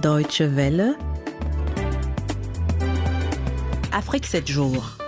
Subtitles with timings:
[0.00, 0.96] Deutsche Welle.
[3.90, 4.98] Afrique 7 jours.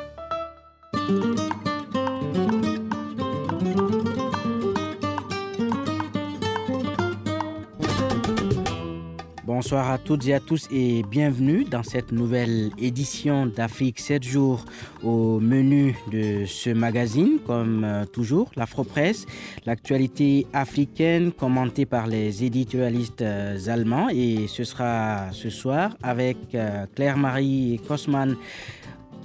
[9.66, 14.64] Bonsoir à toutes et à tous et bienvenue dans cette nouvelle édition d'Afrique 7 jours
[15.02, 19.26] au menu de ce magazine, comme euh, toujours, l'Afro-Presse,
[19.66, 24.08] l'actualité africaine commentée par les éditorialistes euh, allemands.
[24.08, 28.36] Et ce sera ce soir avec euh, Claire-Marie Kosman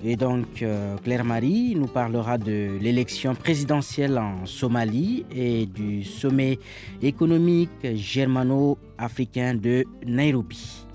[0.03, 0.63] et donc,
[1.03, 6.59] Claire Marie nous parlera de l'élection présidentielle en Somalie et du sommet
[7.01, 10.85] économique germano-africain de Nairobi.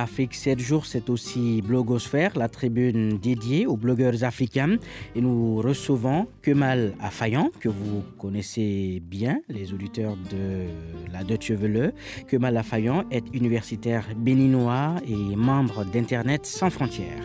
[0.00, 4.76] Afrique 7 jours, c'est aussi Blogosphère, la tribune dédiée aux blogueurs africains.
[5.14, 11.92] Et nous recevons Kemal Afayan, que vous connaissez bien, les auditeurs de la Deutsche Welle.
[12.28, 17.22] Kemal Afayan est universitaire béninois et membre d'Internet sans frontières.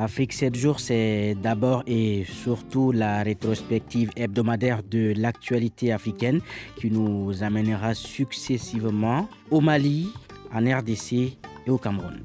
[0.00, 6.40] Afrique 7 jours, c'est d'abord et surtout la rétrospective hebdomadaire de l'actualité africaine
[6.76, 10.08] qui nous amènera successivement au Mali,
[10.54, 11.12] en RDC
[11.66, 12.22] et au Cameroun.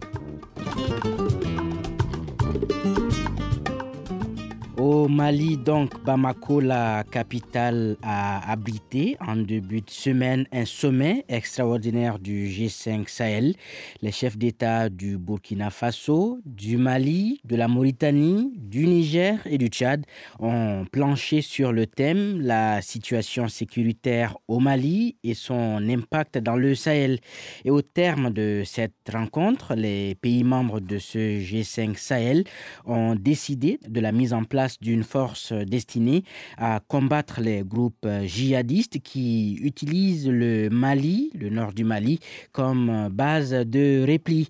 [4.88, 12.20] Au Mali, donc, Bamako, la capitale, a abrité en début de semaine un sommet extraordinaire
[12.20, 13.56] du G5 Sahel.
[14.04, 19.70] Les chefs d'État du Burkina Faso, du Mali, de la Mauritanie, du Niger et du
[19.70, 20.06] Tchad
[20.38, 26.76] ont planché sur le thème la situation sécuritaire au Mali et son impact dans le
[26.76, 27.18] Sahel.
[27.64, 32.44] Et au terme de cette rencontre, les pays membres de ce G5 Sahel
[32.86, 36.24] ont décidé de la mise en place d'une force destinée
[36.58, 42.20] à combattre les groupes djihadistes qui utilisent le Mali, le nord du Mali,
[42.52, 44.48] comme base de repli.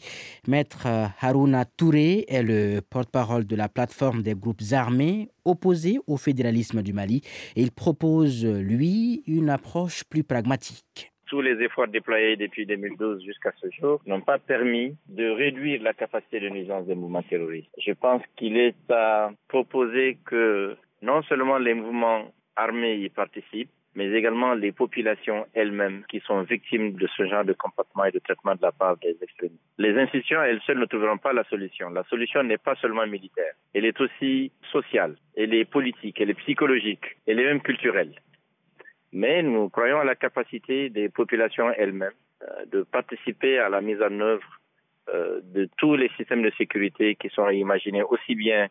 [0.47, 0.88] Maître
[1.22, 6.94] Haruna Touré est le porte-parole de la plateforme des groupes armés opposés au fédéralisme du
[6.94, 7.21] Mali
[7.55, 13.52] et il propose, lui, une approche plus pragmatique tous les efforts déployés depuis 2012 jusqu'à
[13.62, 17.69] ce jour n'ont pas permis de réduire la capacité de nuisance des mouvements terroristes.
[17.78, 24.12] Je pense qu'il est à proposer que non seulement les mouvements armés y participent, mais
[24.12, 28.56] également les populations elles-mêmes qui sont victimes de ce genre de comportement et de traitement
[28.56, 29.62] de la part des extrémistes.
[29.78, 31.90] Les institutions elles seules ne trouveront pas la solution.
[31.90, 36.40] La solution n'est pas seulement militaire, elle est aussi sociale, elle est politique, elle est
[36.46, 38.13] psychologique, elle est même culturelle
[39.15, 44.01] mais nous croyons à la capacité des populations elles-mêmes euh, de participer à la mise
[44.01, 44.59] en œuvre
[45.07, 48.67] euh, de tous les systèmes de sécurité qui sont imaginés aussi bien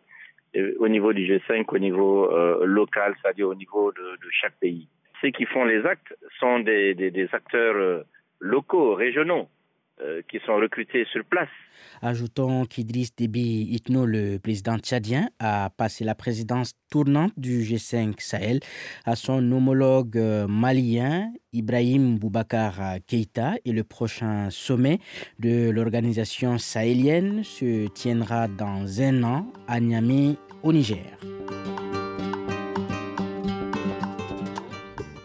[0.55, 2.31] euh, au niveau du G5 qu'au niveau
[2.66, 4.87] local, c'est-à-dire au niveau de, chaque pays.
[5.22, 8.05] Ceux qui font les actes sont des acteurs
[8.38, 9.49] locaux, régionaux.
[10.00, 11.49] Euh, qui sont recrutés sur place.
[12.03, 18.59] Ajoutons qu'Idriss Déby Itno, le président tchadien, a passé la présidence tournante du G5 Sahel
[19.05, 24.99] à son homologue euh, malien Ibrahim Boubacar Keïta et le prochain sommet
[25.38, 30.34] de l'organisation sahélienne se tiendra dans un an à Niamey
[30.65, 31.06] au Niger.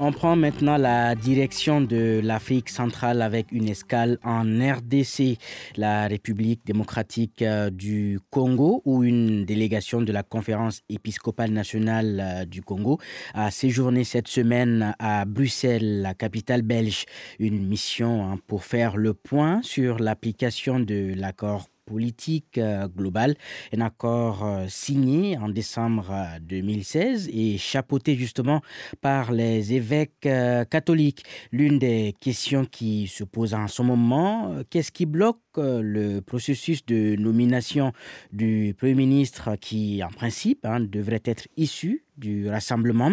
[0.02, 5.38] On prend maintenant la direction de l'Afrique centrale avec une escale en RDC,
[5.76, 12.46] la République démocratique euh, du Congo, où une délégation de la conférence épiscopale nationale euh,
[12.46, 12.98] du Congo
[13.34, 17.04] a séjourné cette semaine à Bruxelles, la capitale belge.
[17.38, 23.36] Une mission hein, pour faire le point sur l'application de l'accord politique euh, globale,
[23.76, 28.62] un accord euh, signé en décembre 2016 euh, et chapeauté justement
[29.02, 30.28] par les évêques
[30.70, 31.24] catholiques.
[31.52, 37.16] L'une des questions qui se pose en ce moment, qu'est-ce qui bloque le processus de
[37.16, 37.92] nomination
[38.32, 43.12] du Premier ministre qui, en principe, hein, devrait être issu du rassemblement.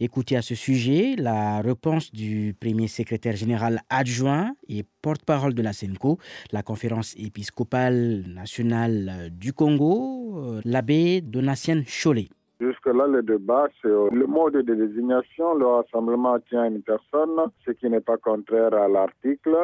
[0.00, 5.72] Écoutez à ce sujet la réponse du premier secrétaire général adjoint et porte-parole de la
[5.72, 6.18] SENCO,
[6.52, 12.28] la conférence épiscopale nationale du Congo, euh, l'abbé Donatien Cholet.
[12.58, 15.54] Jusque-là, le débat, c'est le mode de désignation.
[15.54, 19.54] Le rassemblement tient une personne, ce qui n'est pas contraire à l'article,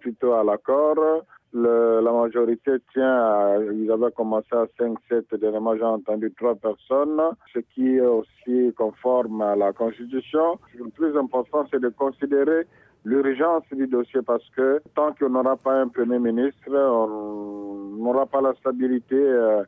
[0.00, 0.96] plutôt à l'accord
[1.54, 7.20] la majorité tient à, ils avaient commencé à 5-7, dernièrement j'ai entendu trois personnes,
[7.52, 10.58] ce qui est aussi conforme à la Constitution.
[10.76, 12.66] Le plus important, c'est de considérer
[13.04, 18.40] l'urgence du dossier parce que tant qu'on n'aura pas un Premier ministre, on n'aura pas
[18.40, 19.62] la stabilité euh,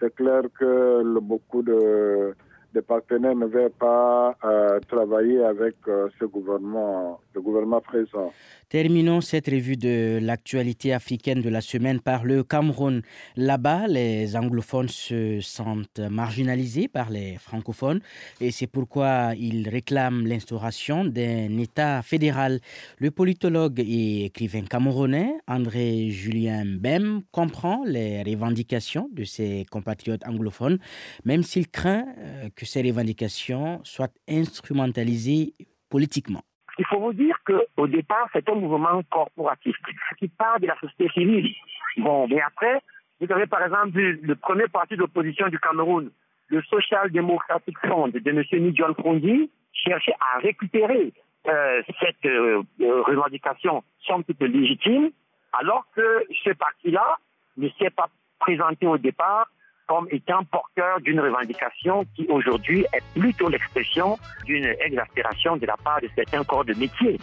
[0.00, 2.34] c'est clair que beaucoup de,
[2.78, 8.32] partenaires ne veulent pas euh, travailler avec euh, ce gouvernement, le gouvernement présent.
[8.68, 13.02] Terminons cette revue de l'actualité africaine de la semaine par le Cameroun.
[13.36, 18.00] Là-bas, les anglophones se sentent marginalisés par les francophones
[18.40, 22.60] et c'est pourquoi ils réclament l'instauration d'un État fédéral.
[22.98, 30.78] Le politologue et écrivain camerounais André Julien Bem comprend les revendications de ses compatriotes anglophones,
[31.24, 35.54] même s'il craint euh, que ces revendications soient instrumentalisées
[35.88, 36.42] politiquement.
[36.78, 39.78] Il faut vous dire qu'au départ, c'est un mouvement corporatiste
[40.18, 41.54] qui part de la société civile.
[41.96, 42.82] Bon, mais après,
[43.18, 46.10] vous avez par exemple le premier parti d'opposition du Cameroun,
[46.48, 48.44] le Social Democratic Front de M.
[48.52, 51.14] Nidjon Fondi, cherchait à récupérer
[51.48, 55.10] euh, cette euh, euh, revendication somme toute légitime,
[55.54, 57.16] alors que ce parti-là
[57.56, 58.08] ne s'est pas
[58.38, 59.48] présenté au départ
[59.90, 66.00] comme étant porteur d'une revendication qui aujourd'hui est plutôt l'expression d'une exaspération de la part
[66.00, 67.18] de certains corps de métier.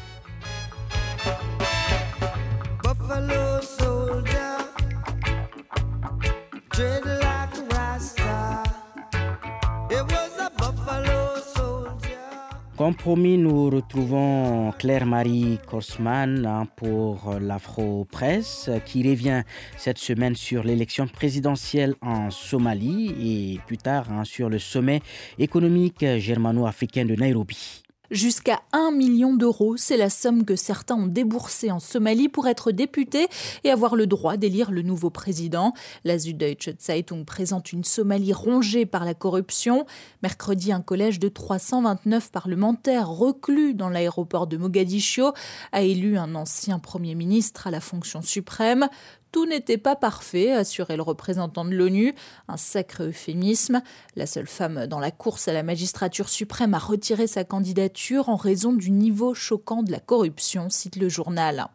[12.77, 19.41] Comme promis, nous retrouvons Claire-Marie Korsman hein, pour l'Afro-Presse qui revient
[19.77, 23.15] cette semaine sur l'élection présidentielle en Somalie
[23.56, 25.01] et plus tard hein, sur le sommet
[25.39, 27.87] économique germano-africain de Nairobi.
[28.09, 32.71] Jusqu'à 1 million d'euros, c'est la somme que certains ont déboursée en Somalie pour être
[32.71, 33.27] députés
[33.65, 35.74] et avoir le droit d'élire le nouveau président.
[36.06, 39.86] La Süddeutsche Zeitung présente une Somalie rongée par la corruption.
[40.24, 45.33] Mercredi, un collège de 329 parlementaires reclus dans l'aéroport de Mogadiscio
[45.74, 48.88] a élu un ancien Premier ministre à la fonction suprême.
[49.31, 52.15] Tout n'était pas parfait, assurait le représentant de l'ONU,
[52.47, 53.81] un sacré euphémisme.
[54.15, 58.35] La seule femme dans la course à la magistrature suprême a retiré sa candidature en
[58.35, 61.68] raison du niveau choquant de la corruption, cite le journal.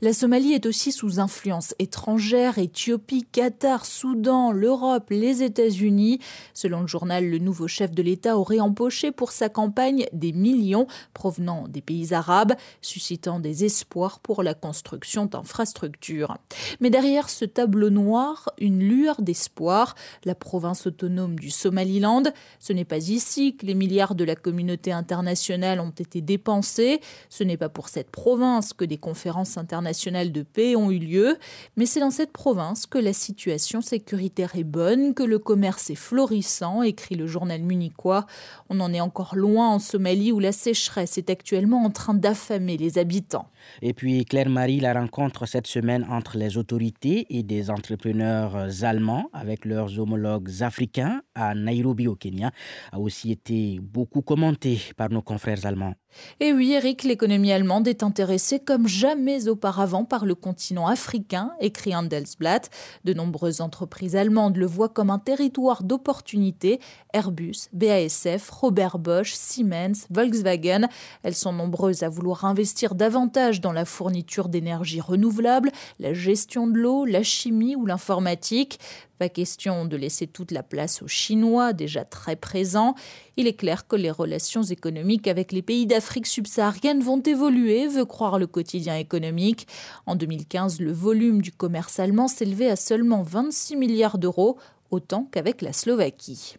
[0.00, 6.20] La Somalie est aussi sous influence étrangère, Éthiopie, Qatar, Soudan, l'Europe, les États-Unis.
[6.54, 10.86] Selon le journal, le nouveau chef de l'État aurait empoché pour sa campagne des millions
[11.12, 16.36] provenant des pays arabes, suscitant des espoirs pour la construction d'infrastructures.
[16.80, 22.22] Mais derrière ce tableau noir, une lueur d'espoir, la province autonome du Somaliland.
[22.60, 27.00] Ce n'est pas ici que les milliards de la communauté internationale ont été dépensés,
[27.30, 31.36] ce n'est pas pour cette province que des conférences internationales de paix ont eu lieu,
[31.76, 35.96] mais c'est dans cette province que la situation sécuritaire est bonne, que le commerce est
[35.96, 38.24] florissant, écrit le journal munichois.
[38.68, 42.76] On en est encore loin en Somalie où la sécheresse est actuellement en train d'affamer
[42.76, 43.48] les habitants.
[43.82, 46.83] Et puis Claire-Marie, la rencontre cette semaine entre les autorités
[47.30, 52.50] et des entrepreneurs allemands avec leurs homologues africains à Nairobi au Kenya
[52.92, 55.94] a aussi été beaucoup commenté par nos confrères allemands.
[56.40, 61.94] Et oui, Eric, l'économie allemande est intéressée comme jamais auparavant par le continent africain, écrit
[61.94, 62.70] Handelsblatt.
[63.04, 66.80] De nombreuses entreprises allemandes le voient comme un territoire d'opportunités.
[67.12, 70.86] Airbus, BASF, Robert Bosch, Siemens, Volkswagen.
[71.22, 76.73] Elles sont nombreuses à vouloir investir davantage dans la fourniture d'énergie renouvelable, la gestion de
[76.74, 78.78] l'eau, la chimie ou l'informatique.
[79.18, 82.94] Pas question de laisser toute la place aux Chinois, déjà très présents.
[83.36, 88.04] Il est clair que les relations économiques avec les pays d'Afrique subsaharienne vont évoluer, veut
[88.04, 89.66] croire le quotidien économique.
[90.06, 94.58] En 2015, le volume du commerce allemand s'élevait à seulement 26 milliards d'euros,
[94.90, 96.56] autant qu'avec la Slovaquie.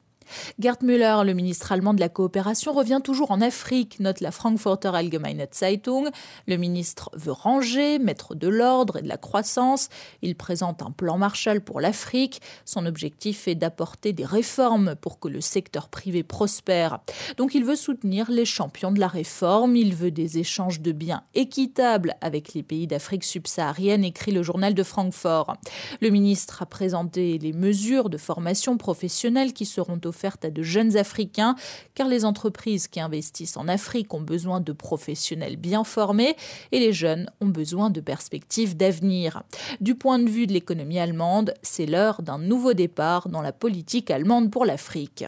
[0.59, 4.91] Gerd Müller, le ministre allemand de la coopération, revient toujours en Afrique, note la Frankfurter
[4.93, 6.09] Allgemeine Zeitung.
[6.47, 9.89] Le ministre veut ranger, mettre de l'ordre et de la croissance.
[10.21, 12.41] Il présente un plan Marshall pour l'Afrique.
[12.65, 16.99] Son objectif est d'apporter des réformes pour que le secteur privé prospère.
[17.37, 19.75] Donc il veut soutenir les champions de la réforme.
[19.75, 24.73] Il veut des échanges de biens équitables avec les pays d'Afrique subsaharienne, écrit le journal
[24.73, 25.55] de Francfort.
[26.01, 30.63] Le ministre a présenté les mesures de formation professionnelle qui seront offertes offerte à de
[30.63, 31.55] jeunes Africains,
[31.93, 36.35] car les entreprises qui investissent en Afrique ont besoin de professionnels bien formés
[36.71, 39.43] et les jeunes ont besoin de perspectives d'avenir.
[39.81, 44.09] Du point de vue de l'économie allemande, c'est l'heure d'un nouveau départ dans la politique
[44.09, 45.25] allemande pour l'Afrique.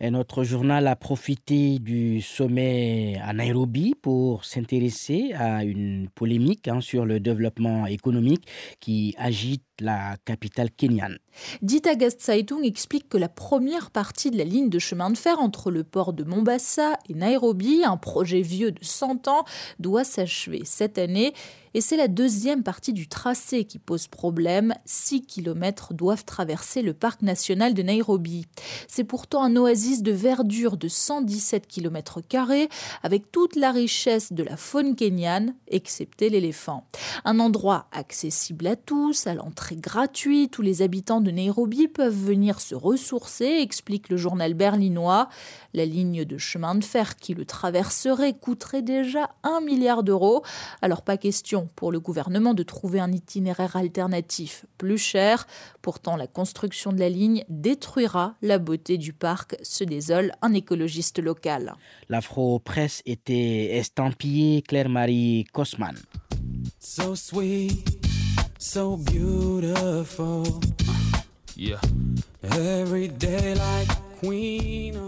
[0.00, 7.04] Notre journal a profité du sommet à Nairobi pour s'intéresser à une polémique hein, sur
[7.04, 8.46] le développement économique
[8.80, 11.18] qui agite la capitale kenyane.
[11.62, 15.70] Dita Gastsaitung explique que la première partie de la ligne de chemin de fer entre
[15.70, 19.44] le port de Mombasa et Nairobi, un projet vieux de 100 ans,
[19.78, 21.34] doit s'achever cette année
[21.74, 24.74] et c'est la deuxième partie du tracé qui pose problème.
[24.84, 28.46] 6 km doivent traverser le parc national de Nairobi.
[28.86, 32.20] C'est pourtant un oasis de verdure de 117 km,
[33.02, 36.86] avec toute la richesse de la faune kenyane, excepté l'éléphant.
[37.24, 42.60] Un endroit accessible à tous, à l'entrée gratuite, où les habitants de Nairobi peuvent venir
[42.60, 45.28] se ressourcer, explique le journal berlinois.
[45.72, 50.42] La ligne de chemin de fer qui le traverserait coûterait déjà un milliard d'euros.
[50.82, 55.46] Alors pas question pour le gouvernement de trouver un itinéraire alternatif plus cher.
[55.82, 61.18] Pourtant, la construction de la ligne détruira la beauté du parc, se désole un écologiste
[61.18, 61.74] local.
[62.08, 65.46] L'Afro-Presse était estampillée Claire-Marie.
[66.78, 68.03] So sweet,
[68.64, 70.42] so beautiful.
[71.54, 71.80] Yeah.
[72.42, 73.88] Every day like
[74.20, 74.98] queen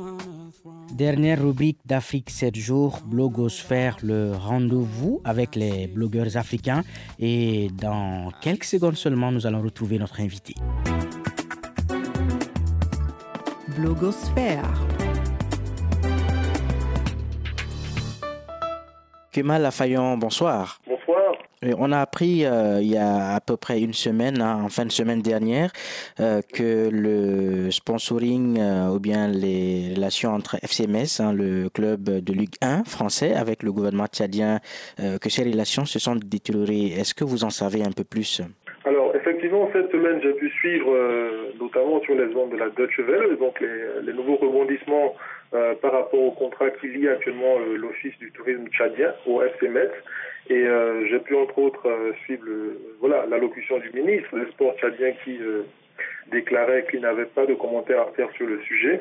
[0.92, 6.84] Dernière rubrique d'Afrique 7 jours, Blogosphère, le rendez-vous avec les blogueurs africains.
[7.18, 10.54] Et dans quelques secondes seulement, nous allons retrouver notre invité.
[13.76, 14.70] Blogosphère.
[19.32, 20.80] Kemal Lafayon, bonsoir.
[21.62, 24.84] On a appris euh, il y a à peu près une semaine, hein, en fin
[24.84, 25.72] de semaine dernière,
[26.20, 32.32] euh, que le sponsoring euh, ou bien les relations entre FCMS, hein, le club de
[32.34, 34.60] Ligue 1 français, avec le gouvernement tchadien,
[34.98, 36.88] que ces relations se sont détériorées.
[36.88, 38.42] Est-ce que vous en savez un peu plus?
[39.26, 40.96] Effectivement, cette semaine, j'ai pu suivre
[41.60, 45.14] notamment sur les ondes de la Deutsche Welle, donc les, nouveaux rebondissements
[45.50, 49.90] par rapport au contrat qui lie actuellement l'Office du tourisme tchadien au FCMS.
[50.48, 52.44] Et euh, j'ai pu entre autres euh, suivre
[53.00, 55.62] voilà l'allocution du ministre des Sports tchadien qui euh,
[56.30, 59.00] déclarait qu'il n'avait pas de commentaires à faire sur le sujet.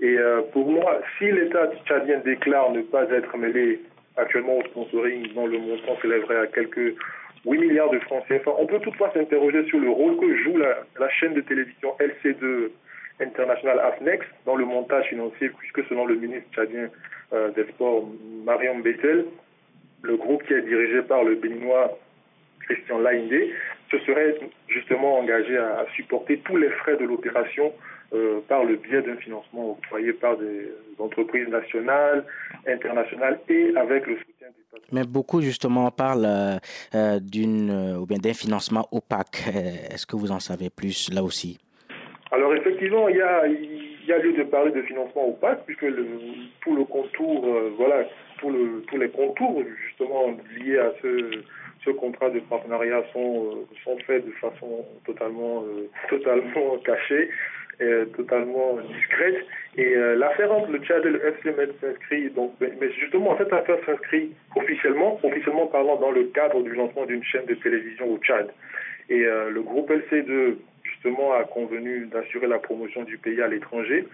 [0.00, 0.16] Et
[0.52, 3.80] pour moi, si l'État tchadien déclare ne pas être mêlé
[4.16, 6.94] actuellement au sponsoring dont le montant s'élèverait à quelques
[7.44, 11.08] 8 milliards de francs CFA, on peut toutefois s'interroger sur le rôle que joue la,
[11.10, 12.70] chaîne de télévision LC2
[13.20, 16.88] International AFNEX dans le montage financier, puisque selon le ministre tchadien
[17.56, 18.08] des Sports,
[18.44, 19.24] Mariam Betel,
[20.02, 21.98] le groupe qui est dirigé par le béninois
[22.68, 23.52] Christian Laindé
[23.90, 24.34] se serait
[24.68, 27.72] justement engagé à, supporter tous les frais de l'opération
[28.12, 32.24] euh, par le biais d'un financement octroyé par des entreprises nationales,
[32.66, 34.86] internationales et avec le soutien du patron.
[34.92, 36.56] Mais beaucoup justement parlent euh,
[36.94, 39.44] euh, d'une ou bien d'un financement opaque.
[39.92, 41.58] Est-ce que vous en savez plus là aussi?
[42.30, 45.82] Alors effectivement, il y a, il y a lieu de parler de financement opaque puisque
[45.82, 46.06] le,
[46.60, 47.46] tout le contour,
[47.76, 48.04] voilà,
[48.46, 51.42] le, tous les contours justement liés à ce,
[51.84, 57.30] ce contrat de partenariat sont, sont faits de façon totalement, euh, totalement cachée
[58.16, 59.44] totalement discrète.
[59.76, 63.78] Et euh, l'affaire entre le Tchad et le FCMS s'inscrit donc, mais justement cette affaire
[63.86, 68.50] s'inscrit officiellement, officiellement parlant dans le cadre du lancement d'une chaîne de télévision au Tchad.
[69.10, 70.56] Et le groupe LC2
[70.98, 74.06] justement a convenu d'assurer la promotion du pays à l'étranger.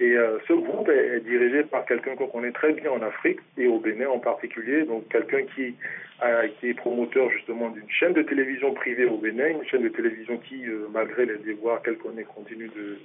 [0.00, 3.66] Et euh, ce groupe est, dirigé par quelqu'un qu'on connaît très bien en Afrique et
[3.66, 5.74] au Bénin en particulier, donc quelqu'un qui
[6.20, 10.36] a été promoteur justement d'une chaîne de télévision privée au Bénin, une chaîne de télévision
[10.38, 12.98] qui, euh, malgré les déboires qu'elle connaît, continue de,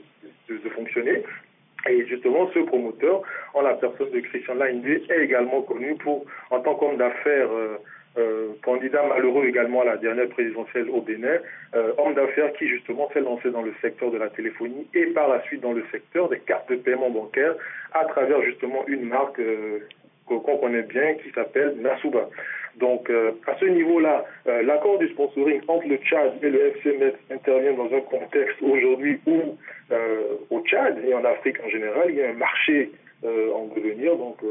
[0.49, 1.23] de, fonctionner.
[1.89, 3.21] Et justement, ce promoteur,
[3.53, 7.49] en la personne de Christian Laindé, est également connu pour, en tant qu'homme d'affaires,
[8.17, 11.37] euh, euh, candidat malheureux également à la dernière présidentielle au Bénin,
[11.75, 15.29] euh, homme d'affaires qui justement s'est lancé dans le secteur de la téléphonie et par
[15.29, 17.55] la suite dans le secteur des cartes de paiement bancaire
[17.93, 19.79] à travers justement une marque euh,
[20.25, 22.29] qu'on connaît bien qui s'appelle Nasuba.
[22.75, 27.91] Donc à ce niveau-là, l'accord du sponsoring entre le Tchad et le FCMS intervient dans
[27.91, 29.57] un contexte aujourd'hui où
[30.51, 32.91] au Tchad et en Afrique en général, il y a un marché
[33.23, 34.43] en devenir donc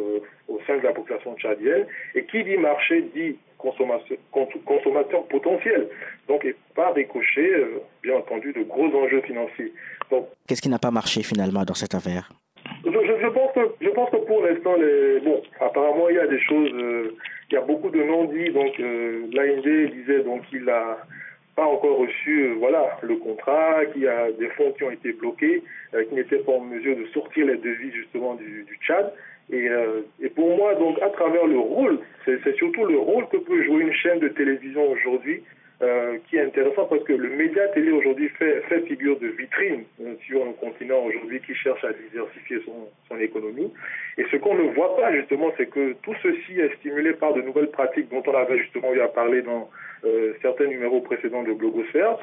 [0.48, 1.86] au sein de la population tchadienne.
[2.14, 4.18] Et qui dit marché dit consommateur,
[4.64, 5.88] consommateur potentiel.
[6.28, 9.72] Donc, et par décocher, euh, bien entendu, de gros enjeux financiers.
[10.46, 12.30] Qu'est-ce qui n'a pas marché finalement dans cette affaire?
[12.84, 15.20] je, je, pense que, je pense que pour l'instant, les...
[15.20, 17.16] bon, apparemment, il y a des choses, euh,
[17.50, 18.52] il y a beaucoup de non-dits.
[18.52, 20.98] Donc, euh, l'AND disait donc qu'il n'a
[21.56, 25.12] pas encore reçu euh, voilà, le contrat, qu'il y a des fonds qui ont été
[25.12, 25.62] bloqués,
[26.08, 29.12] qui n'étaient pas en mesure de sortir les devis justement du, du Tchad.
[29.50, 32.00] Et, euh, et, pour moi, donc, à travers le rôle,
[32.46, 35.42] c'est surtout le rôle que peut jouer une chaîne de télévision aujourd'hui
[35.82, 40.14] euh, qui est intéressant parce que le média télé aujourd'hui fait, figure de vitrine euh,
[40.24, 43.72] sur un continent aujourd'hui qui cherche à diversifier son, son économie.
[44.16, 47.42] Et ce qu'on ne voit pas justement, c'est que tout ceci est stimulé par de
[47.42, 49.68] nouvelles pratiques dont on avait justement eu à parler dans
[50.04, 52.16] euh, certains numéros précédents de Blogosphère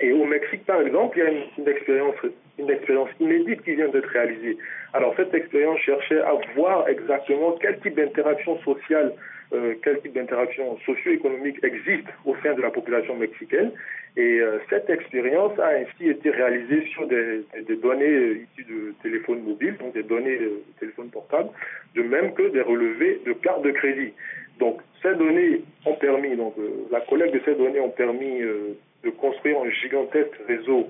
[0.00, 2.16] Et au Mexique, par exemple, il y a une, expérience,
[2.58, 4.58] une expérience inédite qui vient d'être réalisée.
[4.92, 9.12] Alors cette expérience cherchait à voir exactement quel type d'interaction sociale,
[9.52, 13.70] euh, quel type d'interaction socio-économique existe au sein de la population mexicaine.
[14.16, 19.42] Et euh, cette expérience a ainsi été réalisée sur des, des données issues de téléphones
[19.42, 21.50] mobiles, donc des données de téléphones portables,
[21.94, 24.12] de même que des relevés de cartes de crédit.
[24.58, 29.10] Donc ces données ont permis, donc euh, la collecte de ces données ont permis de
[29.10, 30.88] construire un gigantesque réseau,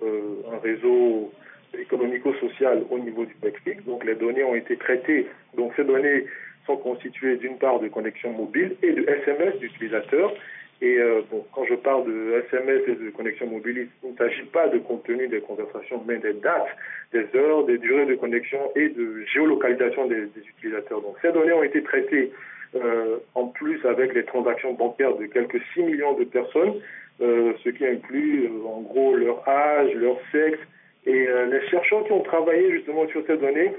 [0.00, 1.30] un réseau
[1.76, 3.84] économico-social au niveau du Mexique.
[3.84, 5.26] Donc les données ont été traitées.
[5.56, 6.24] Donc ces données
[6.68, 10.32] sont constituées d'une part de connexions mobiles et de SMS d'utilisateurs.
[10.80, 11.22] Et euh,
[11.52, 15.26] quand je parle de SMS et de connexion mobile, il ne s'agit pas de contenu
[15.26, 16.68] des conversations, mais des dates,
[17.12, 21.00] des heures, des durées de connexion et de géolocalisation des, utilisateurs.
[21.00, 22.30] Donc ces données ont été traitées
[22.76, 26.74] euh, en plus avec les transactions bancaires de quelques 6 millions de personnes,
[27.20, 30.60] euh, ce qui inclut en gros leur âge, leur sexe,
[31.06, 33.72] et les chercheurs qui ont travaillé justement sur ces données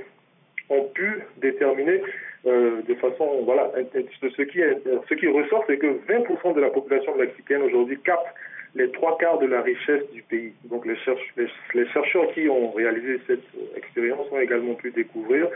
[0.70, 2.02] ont pu déterminer
[2.46, 8.00] euh, de façon, voilà, ce qui, ressort, c'est que 20% de la population mexicaine aujourd'hui
[8.04, 8.28] capte
[8.76, 10.54] les trois quarts de la richesse du pays.
[10.66, 13.44] Donc les, chercheurs qui ont réalisé cette
[13.76, 15.48] expérience ont également pu découvrir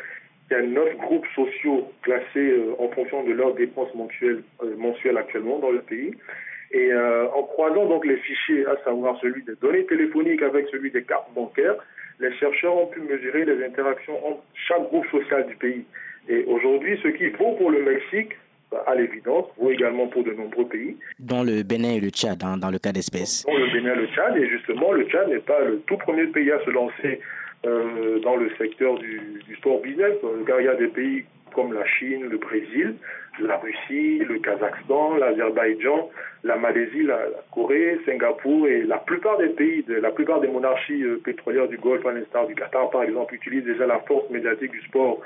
[0.47, 4.43] qu'il y a neuf groupes sociaux classés euh, en fonction de leurs dépenses mensuelles,
[4.77, 6.13] mensuelles actuellement dans le pays.
[6.73, 10.89] Et euh, en croisant donc les fichiers, à savoir celui des données téléphoniques avec celui
[10.89, 11.75] des cartes bancaires,
[12.19, 15.85] les chercheurs ont pu mesurer les interactions entre chaque groupe social du pays.
[16.29, 18.33] Et aujourd'hui, ce qui vaut pour le Mexique,
[18.71, 20.95] bah, à l'évidence, vaut également pour de nombreux pays.
[21.19, 23.45] Dans le Bénin et le Tchad, hein, dans le cas d'espèce.
[23.45, 26.27] Dans le Bénin et le Tchad, et justement, le Tchad n'est pas le tout premier
[26.27, 27.19] pays à se lancer
[27.65, 30.13] euh, dans le secteur du, du sport business,
[30.47, 32.95] car il y a des pays comme la Chine, le Brésil,
[33.39, 36.09] la Russie, le Kazakhstan, l'Azerbaïdjan,
[36.43, 37.19] la Malaisie, la,
[37.51, 41.77] Corée, Singapour et la plupart des pays, de, la plupart des monarchies euh, pétrolières du
[41.77, 45.21] Golfe, à l'instar du Qatar par exemple, utilisent déjà la force médiatique du sport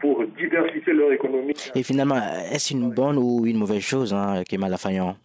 [0.00, 1.54] pour diversifier leur économie.
[1.74, 2.16] Et finalement,
[2.52, 5.16] est-ce une bonne ou une mauvaise chose, hein, Kemal Afayan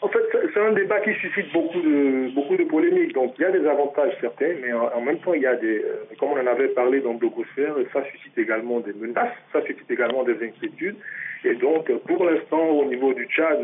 [0.00, 3.14] En fait, c'est un débat qui suscite beaucoup de, beaucoup de polémiques.
[3.14, 5.78] Donc, il y a des avantages certains, mais en, même temps, il y a des,
[5.78, 9.90] euh, comme on en avait parlé dans Blogosphère, ça suscite également des menaces, ça suscite
[9.90, 10.96] également des inquiétudes.
[11.44, 13.58] Et donc, pour l'instant, au niveau du Tchad,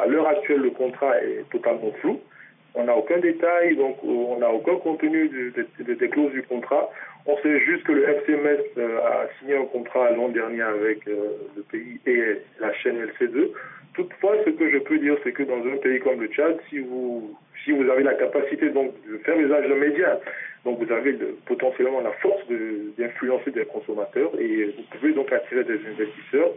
[0.00, 2.20] à l'heure actuelle, le contrat est totalement flou.
[2.74, 5.30] On n'a aucun détail, donc on n'a aucun contenu
[5.78, 6.90] des clauses du contrat.
[7.26, 11.38] On sait juste que le FCMS euh, a signé un contrat l'an dernier avec euh,
[11.56, 13.48] le pays et la chaîne LC2.
[13.94, 16.80] Toutefois, ce que je peux dire, c'est que dans un pays comme le Tchad, si
[16.80, 17.34] vous,
[17.64, 20.18] si vous avez la capacité donc, de faire usage de médias,
[20.64, 22.42] donc vous avez potentiellement la force
[22.98, 26.50] d'influencer des consommateurs et vous pouvez donc attirer des investisseurs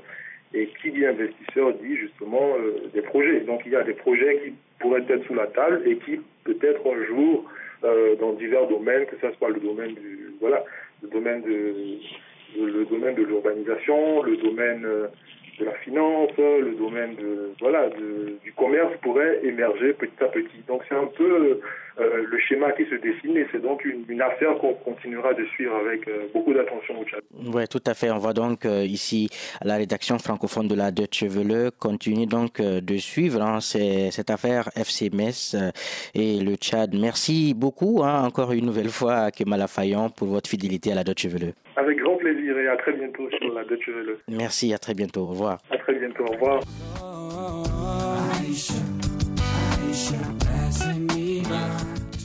[0.54, 3.42] et qui dit investisseur dit justement euh, des projets.
[3.42, 6.82] Donc il y a des projets qui pourraient être sous la table et qui peut-être
[6.86, 7.46] un jour
[7.84, 10.64] euh, dans divers domaines, que ce soit le domaine du voilà,
[11.02, 11.74] le domaine de
[12.58, 15.08] le domaine de l'urbanisation, le domaine euh,
[15.60, 20.62] de la finance, le domaine de, voilà, du commerce pourrait émerger petit à petit.
[20.68, 21.60] Donc c'est un peu
[22.00, 25.76] euh, le schéma qui se dessine et c'est donc une, affaire qu'on continuera de suivre
[25.76, 27.22] avec euh, beaucoup d'attention au Tchad.
[27.34, 28.12] Oui, tout à fait.
[28.12, 29.30] On va donc euh, ici
[29.64, 35.10] la rédaction francophone de la Deutsche Welle continuer donc de suivre hein, cette affaire FC
[35.12, 35.56] Metz
[36.14, 36.94] et le Tchad.
[36.94, 41.04] Merci beaucoup hein, encore une nouvelle fois à Kemal Fayon pour votre fidélité à la
[41.04, 41.54] Deutsche Welle.
[41.78, 42.00] Avec
[42.68, 44.18] et à très bientôt sur la Deutsche Welle.
[44.30, 45.22] Merci, à très bientôt.
[45.22, 45.60] Au revoir.
[45.72, 46.24] À très bientôt.
[46.24, 46.60] Au revoir.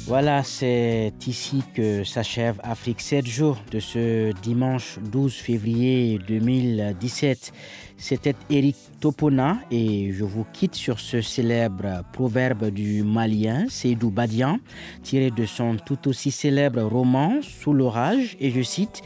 [0.07, 7.53] Voilà, c'est ici que s'achève Afrique 7 jours de ce dimanche 12 février 2017.
[7.97, 14.59] C'était Eric Topona et je vous quitte sur ce célèbre proverbe du Malien, Seydou Badian,
[15.03, 19.03] tiré de son tout aussi célèbre roman Sous l'orage et je cite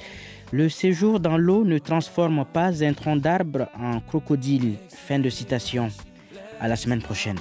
[0.53, 4.75] le séjour dans l'eau ne transforme pas un tronc d'arbre en crocodile.
[4.89, 5.91] Fin de citation.
[6.61, 7.39] À la semaine prochaine.